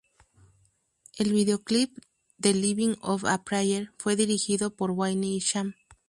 [1.19, 1.95] El videoclip
[2.39, 5.75] de "Livin' On A Prayer" fue dirigido por Wayne Isham.